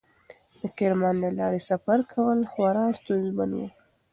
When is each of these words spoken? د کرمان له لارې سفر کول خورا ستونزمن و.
د 0.59 0.61
کرمان 0.77 1.15
له 1.23 1.29
لارې 1.39 1.61
سفر 1.69 1.99
کول 2.11 2.39
خورا 2.51 2.85
ستونزمن 2.99 3.49
و. 3.55 3.59